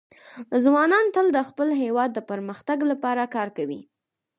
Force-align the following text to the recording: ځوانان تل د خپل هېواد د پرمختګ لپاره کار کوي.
ځوانان 0.63 1.05
تل 1.15 1.27
د 1.33 1.39
خپل 1.49 1.69
هېواد 1.81 2.09
د 2.13 2.19
پرمختګ 2.29 2.77
لپاره 2.91 3.31
کار 3.35 3.47
کوي. 3.57 3.81